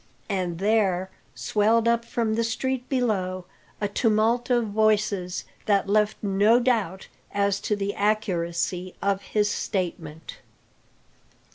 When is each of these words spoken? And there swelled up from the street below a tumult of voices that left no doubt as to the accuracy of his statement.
And 0.29 0.57
there 0.57 1.11
swelled 1.35 1.87
up 1.87 2.03
from 2.05 2.33
the 2.33 2.43
street 2.43 2.89
below 2.89 3.45
a 3.79 3.87
tumult 3.87 4.49
of 4.49 4.65
voices 4.69 5.43
that 5.67 5.87
left 5.87 6.17
no 6.23 6.59
doubt 6.59 7.07
as 7.31 7.59
to 7.59 7.75
the 7.75 7.93
accuracy 7.93 8.95
of 8.99 9.21
his 9.21 9.47
statement. 9.51 10.39